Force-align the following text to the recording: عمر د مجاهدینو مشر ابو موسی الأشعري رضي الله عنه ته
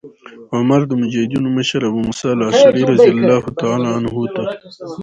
عمر 0.55 0.81
د 0.87 0.91
مجاهدینو 1.01 1.47
مشر 1.57 1.81
ابو 1.87 1.99
موسی 2.07 2.27
الأشعري 2.33 2.81
رضي 2.93 3.09
الله 3.15 3.39
عنه 3.97 4.27
ته 4.35 4.43